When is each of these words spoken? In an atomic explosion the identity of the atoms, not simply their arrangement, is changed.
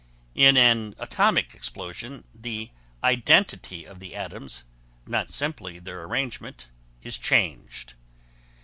In 0.33 0.57
an 0.57 0.95
atomic 0.97 1.53
explosion 1.53 2.23
the 2.33 2.71
identity 3.03 3.85
of 3.85 3.99
the 3.99 4.15
atoms, 4.15 4.63
not 5.05 5.29
simply 5.29 5.77
their 5.77 6.01
arrangement, 6.01 6.69
is 7.03 7.19
changed. 7.19 7.93